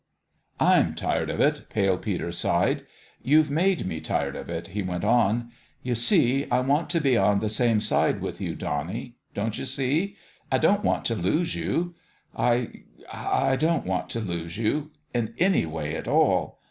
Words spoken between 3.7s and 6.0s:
me tired of it," he went on." You